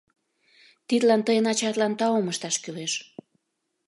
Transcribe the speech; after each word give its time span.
—Тидлан 0.87 1.21
тыйын 1.27 1.45
ачатлан 1.51 1.93
таум 1.99 2.27
ышташ 2.33 2.55
кӱлеш. 2.63 2.93